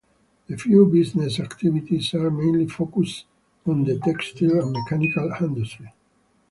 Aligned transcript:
The 0.47 0.57
few 0.57 0.87
business 0.87 1.39
activities 1.39 2.15
are 2.15 2.31
mainly 2.31 2.65
focused 2.65 3.25
on 3.67 3.83
the 3.83 3.99
textile 3.99 4.59
and 4.61 4.71
mechanical 4.73 5.31
industry. 5.45 5.93